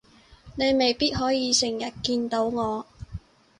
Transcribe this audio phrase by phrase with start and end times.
[0.55, 2.87] 你未必可以成日見到我